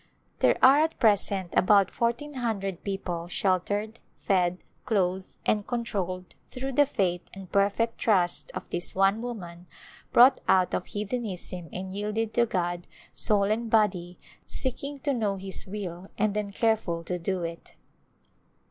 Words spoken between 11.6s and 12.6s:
and yielded to